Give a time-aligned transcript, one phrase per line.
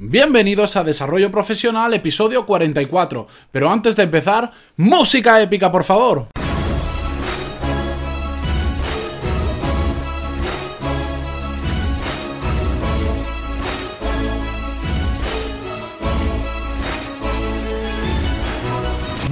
[0.00, 3.26] Bienvenidos a Desarrollo Profesional, episodio 44.
[3.50, 6.28] Pero antes de empezar, música épica, por favor.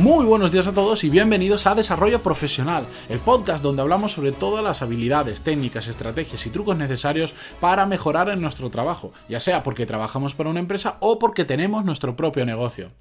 [0.07, 4.31] Muy buenos días a todos y bienvenidos a Desarrollo Profesional, el podcast donde hablamos sobre
[4.31, 9.65] todas las habilidades, técnicas, estrategias y trucos necesarios para mejorar en nuestro trabajo, ya sea
[9.65, 12.93] porque trabajamos para una empresa o porque tenemos nuestro propio negocio.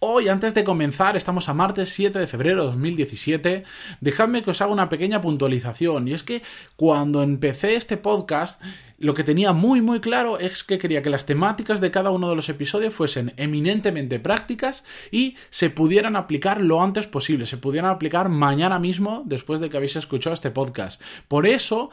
[0.00, 3.64] Hoy, antes de comenzar, estamos a martes 7 de febrero de 2017.
[4.00, 6.06] Dejadme que os haga una pequeña puntualización.
[6.06, 6.40] Y es que
[6.76, 8.62] cuando empecé este podcast,
[8.98, 12.30] lo que tenía muy muy claro es que quería que las temáticas de cada uno
[12.30, 17.90] de los episodios fuesen eminentemente prácticas y se pudieran aplicar lo antes posible, se pudieran
[17.90, 21.02] aplicar mañana mismo después de que habéis escuchado este podcast.
[21.26, 21.90] Por eso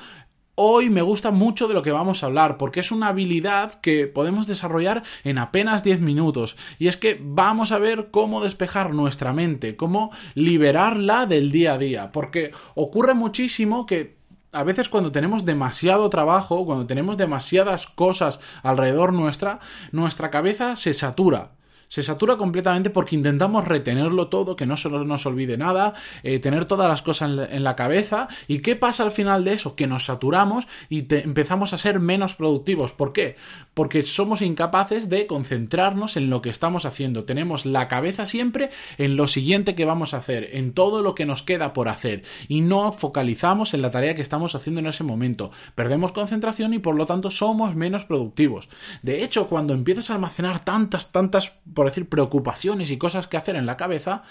[0.57, 4.07] Hoy me gusta mucho de lo que vamos a hablar, porque es una habilidad que
[4.07, 6.55] podemos desarrollar en apenas 10 minutos.
[6.79, 11.77] Y es que vamos a ver cómo despejar nuestra mente, cómo liberarla del día a
[11.77, 12.11] día.
[12.13, 14.15] Porque ocurre muchísimo que
[14.53, 19.59] a veces cuando tenemos demasiado trabajo, cuando tenemos demasiadas cosas alrededor nuestra,
[19.91, 21.51] nuestra cabeza se satura
[21.87, 26.65] se satura completamente porque intentamos retenerlo todo, que no se nos olvide nada, eh, tener
[26.65, 28.29] todas las cosas en la, cabeza.
[28.47, 29.75] ¿Y qué pasa al final de eso?
[29.75, 32.93] Que nos saturamos y empezamos a ser menos productivos.
[32.93, 33.35] ¿Por qué?
[33.73, 37.25] Porque somos incapaces de concentrarnos en lo que estamos haciendo.
[37.25, 41.25] Tenemos la cabeza siempre en lo siguiente que vamos a hacer, en todo lo que
[41.25, 42.23] nos queda por hacer.
[42.47, 45.51] Y no focalizamos en la tarea que estamos haciendo en ese momento.
[45.75, 48.69] Perdemos concentración y por lo tanto somos menos productivos.
[49.01, 53.55] De hecho, cuando empiezas a almacenar tantas, tantas por decir, preocupaciones y cosas que hacer
[53.55, 54.23] en la cabeza,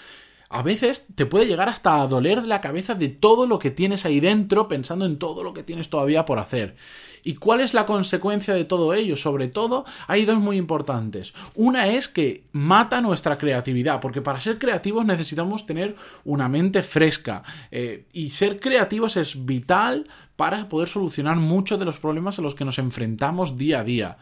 [0.49, 4.05] a veces te puede llegar hasta a doler la cabeza de todo lo que tienes
[4.05, 6.75] ahí dentro, pensando en todo lo que tienes todavía por hacer.
[7.23, 9.15] ¿Y cuál es la consecuencia de todo ello?
[9.15, 11.33] Sobre todo, hay dos muy importantes.
[11.55, 17.41] Una es que mata nuestra creatividad, porque para ser creativos necesitamos tener una mente fresca.
[17.71, 22.53] Eh, y ser creativos es vital para poder solucionar muchos de los problemas a los
[22.53, 24.17] que nos enfrentamos día a día.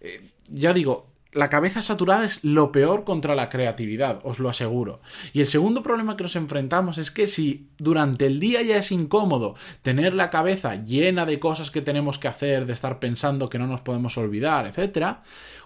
[0.00, 5.00] Eh, ya digo, la cabeza saturada es lo peor contra la creatividad, os lo aseguro.
[5.32, 8.90] Y el segundo problema que nos enfrentamos es que si durante el día ya es
[8.92, 13.58] incómodo tener la cabeza llena de cosas que tenemos que hacer, de estar pensando que
[13.58, 15.18] no nos podemos olvidar, etc.,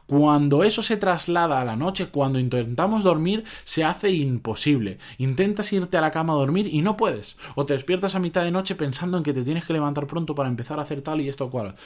[0.06, 4.98] cuando eso se traslada a la noche, cuando intentamos dormir, se hace imposible.
[5.18, 7.36] Intentas irte a la cama a dormir y no puedes.
[7.54, 10.34] O te despiertas a mitad de noche pensando en que te tienes que levantar pronto
[10.34, 11.76] para empezar a hacer tal y esto cual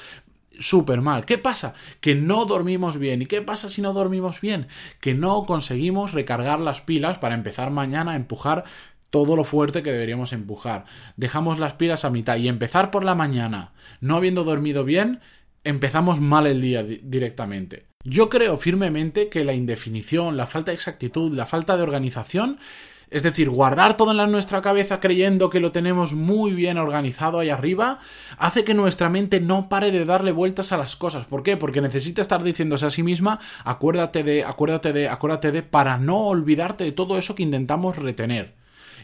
[0.61, 1.25] súper mal.
[1.25, 1.75] ¿Qué pasa?
[2.01, 3.23] Que no dormimos bien.
[3.23, 4.69] ¿Y qué pasa si no dormimos bien?
[5.01, 8.65] Que no conseguimos recargar las pilas para empezar mañana a empujar
[9.11, 10.85] todo lo fuerte que deberíamos empujar.
[11.17, 15.21] Dejamos las pilas a mitad y empezar por la mañana, no habiendo dormido bien,
[15.65, 17.87] empezamos mal el día directamente.
[18.05, 22.59] Yo creo firmemente que la indefinición, la falta de exactitud, la falta de organización
[23.11, 27.51] es decir, guardar todo en nuestra cabeza creyendo que lo tenemos muy bien organizado ahí
[27.51, 28.01] arriba,
[28.39, 31.27] hace que nuestra mente no pare de darle vueltas a las cosas.
[31.27, 31.57] ¿Por qué?
[31.57, 36.27] Porque necesita estar diciéndose a sí misma, acuérdate de, acuérdate de, acuérdate de, para no
[36.27, 38.55] olvidarte de todo eso que intentamos retener.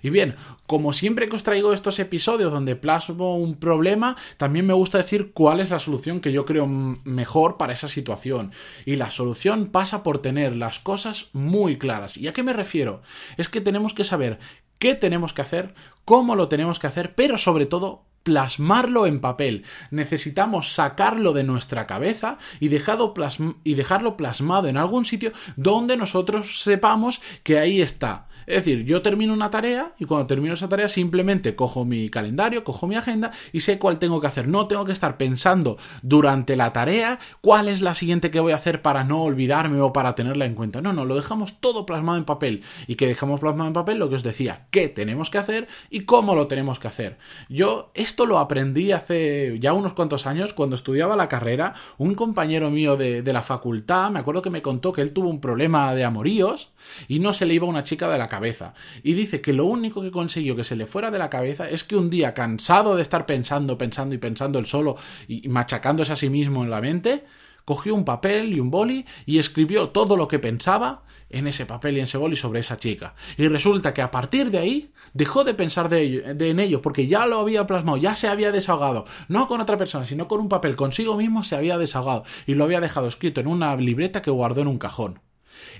[0.02, 0.34] Y bien,
[0.66, 5.32] como siempre que os traigo estos episodios donde plasmo un problema, también me gusta decir
[5.32, 8.52] cuál es la solución que yo creo mejor para esa situación.
[8.84, 12.16] Y la solución pasa por tener las cosas muy claras.
[12.16, 13.02] ¿Y a qué me refiero?
[13.36, 14.38] Es que tenemos que saber
[14.78, 15.74] qué tenemos que hacer,
[16.04, 19.64] cómo lo tenemos que hacer, pero sobre todo plasmarlo en papel.
[19.90, 27.20] Necesitamos sacarlo de nuestra cabeza y, y dejarlo plasmado en algún sitio donde nosotros sepamos
[27.42, 28.28] que ahí está.
[28.46, 32.64] Es decir, yo termino una tarea y cuando termino esa tarea simplemente cojo mi calendario,
[32.64, 34.48] cojo mi agenda y sé cuál tengo que hacer.
[34.48, 38.56] No tengo que estar pensando durante la tarea cuál es la siguiente que voy a
[38.56, 40.80] hacer para no olvidarme o para tenerla en cuenta.
[40.80, 42.62] No, no, lo dejamos todo plasmado en papel.
[42.86, 46.00] Y que dejamos plasmado en papel lo que os decía, qué tenemos que hacer y
[46.00, 47.18] cómo lo tenemos que hacer.
[47.48, 51.74] Yo esto lo aprendí hace ya unos cuantos años cuando estudiaba la carrera.
[51.98, 55.28] Un compañero mío de, de la facultad, me acuerdo que me contó que él tuvo
[55.28, 56.70] un problema de amoríos
[57.08, 58.72] y no se le iba una chica de la cabeza.
[59.02, 61.84] Y dice que lo único que consiguió que se le fuera de la cabeza es
[61.84, 64.96] que un día, cansado de estar pensando, pensando y pensando el solo
[65.28, 67.24] y machacándose a sí mismo en la mente,
[67.66, 71.96] cogió un papel y un boli y escribió todo lo que pensaba en ese papel
[71.96, 73.14] y en ese boli sobre esa chica.
[73.36, 77.06] Y resulta que a partir de ahí dejó de pensar de ello, en ello porque
[77.06, 80.48] ya lo había plasmado, ya se había desahogado, no con otra persona, sino con un
[80.48, 84.30] papel consigo mismo se había desahogado y lo había dejado escrito en una libreta que
[84.30, 85.20] guardó en un cajón.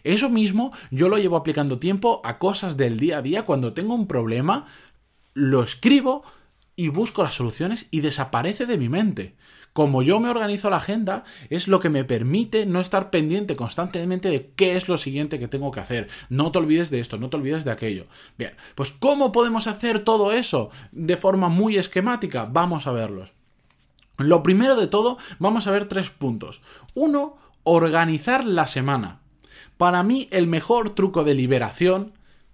[0.05, 3.45] Eso mismo yo lo llevo aplicando tiempo a cosas del día a día.
[3.45, 4.67] Cuando tengo un problema,
[5.35, 6.25] lo escribo
[6.77, 9.35] y busco las soluciones y desaparece de mi mente.
[9.73, 14.29] como yo me organizo la agenda, es lo que me permite no estar pendiente constantemente
[14.29, 16.09] de qué es lo siguiente que tengo que hacer.
[16.29, 18.07] No te olvides de esto, no te olvides de aquello.
[18.37, 22.47] Bien, pues ¿cómo podemos hacer todo eso de forma muy esquemática?
[22.51, 23.31] Vamos a verlos.
[24.19, 26.61] Lo primero de todo, vamos a ver tres puntos.
[26.95, 29.22] Uno, organizar la semana.
[29.77, 32.13] Para mí, el mejor truco de liberación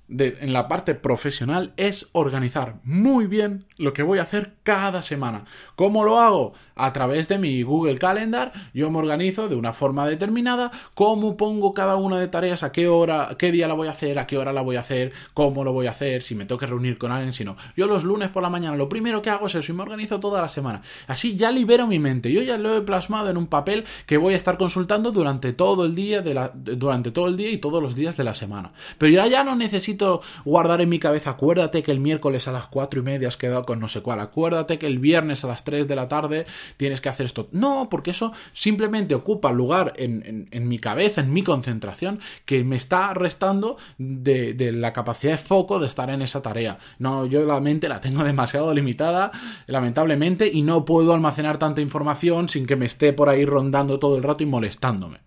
[0.09, 5.45] en la parte profesional es organizar muy bien lo que voy a hacer cada semana.
[5.77, 6.55] ¿Cómo lo hago?
[6.75, 11.75] A través de mi Google Calendar, yo me organizo de una forma determinada, cómo pongo
[11.75, 14.39] cada una de tareas, a qué hora, qué día la voy a hacer, a qué
[14.39, 16.97] hora la voy a hacer, cómo lo voy a hacer, si me tengo que reunir
[16.97, 17.57] con alguien, si no.
[17.77, 20.21] Yo los lunes por la mañana lo primero que hago es eso y me organizo
[20.21, 20.83] toda la semana.
[21.07, 22.33] Así ya libero mi mente.
[22.33, 25.85] Yo ya lo he plasmado en un papel que voy a estar consultando durante todo
[25.85, 28.73] el día de la, durante todo el día y todos los días de la semana.
[28.97, 29.98] Pero ya ya no necesito
[30.45, 33.65] guardar en mi cabeza, acuérdate que el miércoles a las cuatro y media has quedado
[33.65, 36.47] con no sé cuál, acuérdate que el viernes a las 3 de la tarde
[36.77, 37.49] tienes que hacer esto.
[37.53, 43.15] No, porque eso simplemente ocupa lugar en, mi cabeza, en mi concentración, que me está
[43.15, 46.79] restando de, de, la capacidad de foco de estar en esa tarea.
[46.99, 49.33] No, yo la mente la tengo demasiado limitada,
[49.67, 54.17] lamentablemente, y no puedo almacenar tanta información sin que me esté por ahí rondando todo
[54.17, 55.21] el rato y molestándome.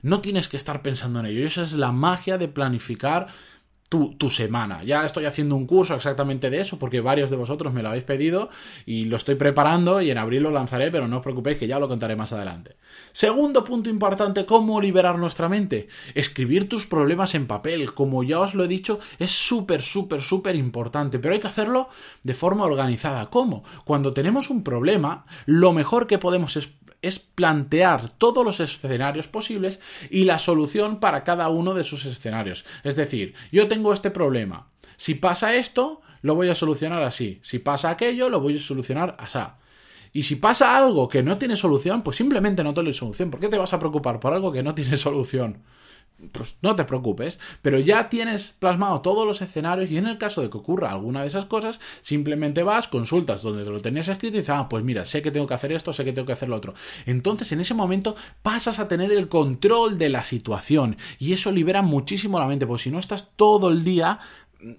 [0.00, 1.46] No tienes que estar pensando en ello.
[1.46, 3.26] Esa es la magia de planificar
[3.88, 4.82] tu, semana.
[4.84, 8.04] Ya estoy haciendo un curso exactamente de eso porque varios de vosotros me lo habéis
[8.04, 8.50] pedido
[8.84, 11.78] y lo estoy preparando y en abril lo lanzaré, pero no os preocupéis que ya
[11.78, 12.76] lo contaré más adelante.
[13.12, 15.88] Segundo punto importante, ¿cómo liberar nuestra mente?
[16.14, 20.54] Escribir tus problemas en papel, como ya os lo he dicho, es súper, súper, súper
[20.56, 21.88] importante, pero hay que hacerlo
[22.22, 23.26] de forma organizada.
[23.26, 23.64] ¿Cómo?
[23.84, 26.68] Cuando tenemos un problema, lo mejor que podemos es
[27.02, 29.80] es plantear todos los escenarios posibles
[30.10, 32.64] y la solución para cada uno de sus escenarios.
[32.84, 34.68] Es decir, yo tengo este problema.
[34.96, 37.40] Si pasa esto, lo voy a solucionar así.
[37.42, 39.38] Si pasa aquello, lo voy a solucionar así.
[40.12, 43.30] Y si pasa algo que no tiene solución, pues simplemente no tiene solución.
[43.30, 45.62] ¿Por qué te vas a preocupar por algo que no tiene solución?
[46.32, 50.40] Pues no te preocupes, pero ya tienes plasmado todos los escenarios y en el caso
[50.42, 54.36] de que ocurra alguna de esas cosas, simplemente vas, consultas donde te lo tenías escrito
[54.36, 56.32] y dices, ah, pues mira, sé que tengo que hacer esto, sé que tengo que
[56.32, 56.74] hacer lo otro.
[57.06, 61.82] Entonces en ese momento pasas a tener el control de la situación y eso libera
[61.82, 64.18] muchísimo la mente, porque si no estás todo el día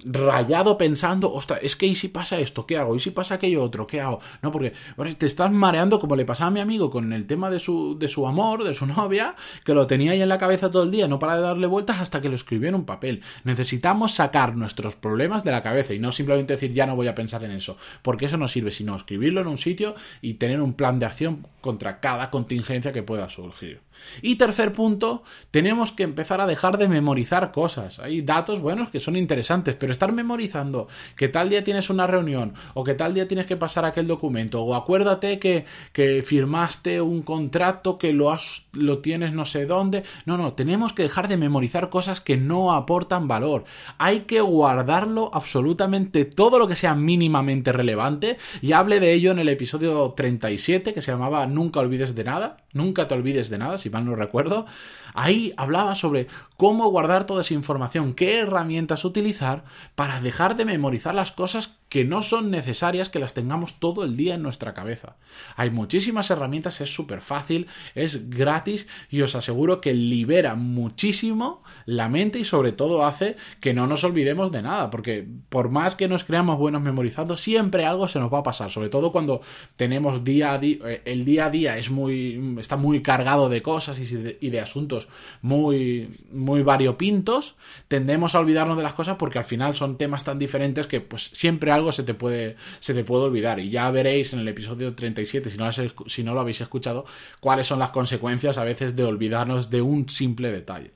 [0.04, 2.96] rayado pensando, ostras, es que y si pasa esto, ¿qué hago?
[2.96, 4.20] ¿Y si pasa aquello otro, qué hago?
[4.42, 4.74] No, porque
[5.18, 8.10] te estás mareando como le pasaba a mi amigo con el tema de su, de
[8.10, 11.08] su amor, de su novia, que lo tenía ahí en la cabeza todo el día,
[11.08, 13.22] no para de darle vueltas hasta que lo escribió en un papel.
[13.46, 17.16] Necesitamos sacar nuestros problemas de la cabeza y no simplemente decir ya no voy a
[17.16, 20.74] pensar en eso, porque eso no sirve, sino escribirlo en un sitio y tener un
[20.74, 23.82] plan de acción contra cada contingencia que pueda surgir.
[24.22, 28.00] Y tercer punto, tenemos que empezar a dejar de memorizar cosas.
[28.00, 32.54] Hay datos buenos que son interesantes, pero estar memorizando que tal día tienes una reunión
[32.74, 37.22] o que tal día tienes que pasar aquel documento o acuérdate que, que firmaste un
[37.22, 38.36] contrato que lo,
[38.74, 40.04] lo tienes no sé dónde.
[40.26, 43.64] No, no, tenemos que dejar de memorizar cosas que no aportan valor.
[43.98, 48.38] Hay que guardarlo absolutamente todo lo que sea mínimamente relevante.
[48.62, 52.58] Y hable de ello en el episodio 37 que se llamaba Nunca olvides de nada.
[52.74, 54.66] Nunca te olvides de nada, si mal no recuerdo.
[55.14, 59.59] Ahí hablaba sobre cómo guardar toda esa información, qué herramientas utilizar
[59.96, 64.16] para dejar de memorizar las cosas que no son necesarias que las tengamos todo el
[64.16, 65.18] día en nuestra cabeza.
[65.56, 72.08] Hay muchísimas herramientas, es súper fácil, es gratis y os aseguro que libera muchísimo la
[72.08, 76.08] mente y sobre todo hace que no nos olvidemos de nada, porque por más que
[76.08, 79.42] nos creamos buenos memorizando, siempre algo se nos va a pasar, sobre todo cuando
[79.76, 83.64] tenemos día a día, eh, el día a día es muy, está muy cargado de
[83.64, 85.08] cosas y de, asuntos
[85.42, 87.56] muy, muy variopintos,
[87.88, 91.32] tendemos a olvidarnos de las cosas porque al final son temas tan diferentes que pues
[91.34, 93.60] siempre se te puede, se te puede olvidar.
[93.60, 97.06] Y ya veréis en el episodio 37, si no, si no lo habéis escuchado,
[97.40, 100.92] cuáles son las consecuencias a veces de olvidarnos de un simple detalle.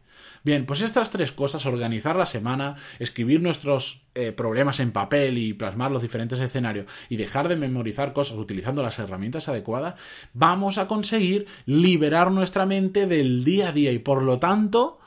[0.45, 5.53] Bien, pues estas tres cosas, organizar la semana, escribir nuestros eh, problemas en papel y
[5.53, 9.95] plasmar los diferentes escenarios y dejar de memorizar cosas utilizando las herramientas adecuadas,
[10.33, 14.99] vamos a conseguir liberar nuestra mente del día a día y por lo tanto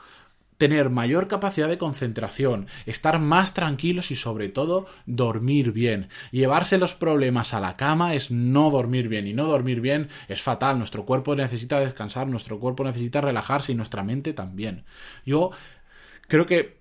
[0.57, 6.09] tener mayor capacidad de concentración, estar más tranquilos y sobre todo dormir bien.
[6.31, 10.41] Llevarse los problemas a la cama es no dormir bien y no dormir bien es
[10.41, 10.77] fatal.
[10.77, 14.85] Nuestro cuerpo necesita descansar, nuestro cuerpo necesita relajarse y nuestra mente también.
[15.25, 15.51] Yo
[16.27, 16.77] creo que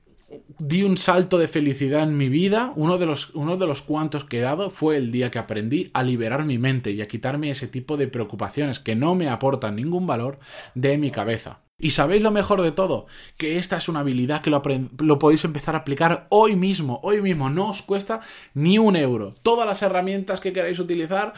[0.58, 2.72] di un salto de felicidad en mi vida.
[2.76, 5.90] Uno de, los, uno de los cuantos que he dado fue el día que aprendí
[5.92, 9.76] a liberar mi mente y a quitarme ese tipo de preocupaciones que no me aportan
[9.76, 10.38] ningún valor
[10.74, 11.65] de mi cabeza.
[11.78, 13.06] Y sabéis lo mejor de todo,
[13.36, 14.62] que esta es una habilidad que lo,
[15.18, 18.20] podéis empezar a aplicar hoy mismo, hoy mismo, no os cuesta
[18.54, 19.34] ni un euro.
[19.42, 21.34] Todas las herramientas que queráis utilizar,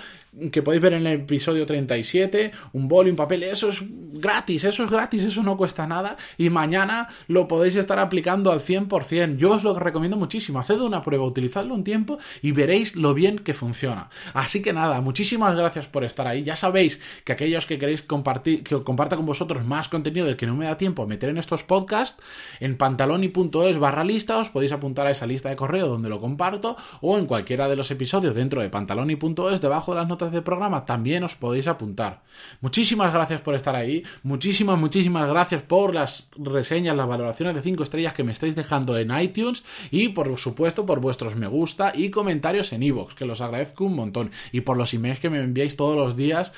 [0.51, 3.83] que podéis ver en el episodio 37, un boli, un papel, eso es
[4.13, 8.61] gratis, eso es gratis, eso no cuesta nada y mañana lo podéis estar aplicando al
[8.61, 9.37] 100%.
[9.37, 13.39] Yo os lo recomiendo muchísimo, haced una prueba, utilizadlo un tiempo y veréis lo bien
[13.39, 14.11] que funciona.
[14.35, 16.43] Así que nada, muchísimas gracias por estar ahí.
[16.43, 20.47] Ya sabéis que aquellos que queréis compartir, que comparta con vosotros más contenido del que
[20.47, 22.23] no me da tiempo meter en estos podcasts,
[22.61, 26.77] en pantaloni.es barra lista os podéis apuntar a esa lista de correo donde lo comparto
[27.01, 30.85] o en cualquiera de los episodios dentro de pantaloni.es debajo de las notas del programa
[30.85, 32.23] también os podéis apuntar.
[32.61, 37.83] Muchísimas gracias por estar ahí, muchísimas, muchísimas gracias por las reseñas, las valoraciones de 5
[37.83, 42.11] estrellas que me estáis dejando en iTunes y por supuesto por vuestros me gusta y
[42.11, 45.77] comentarios en iVoox, que los agradezco un montón y por los emails que me enviáis
[45.77, 46.53] todos los días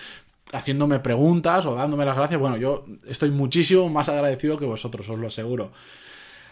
[0.53, 2.41] haciéndome preguntas o dándome las gracias.
[2.41, 5.73] Bueno, yo estoy muchísimo más agradecido que vosotros, os lo aseguro.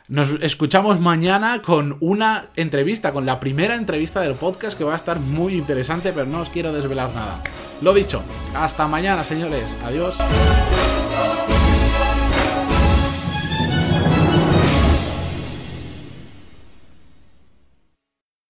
[0.09, 4.97] Nos escuchamos mañana con una entrevista, con la primera entrevista del podcast que va a
[4.97, 7.43] estar muy interesante, pero no os quiero desvelar nada.
[7.83, 8.23] Lo dicho,
[8.55, 9.77] hasta mañana, señores.
[9.85, 10.17] Adiós.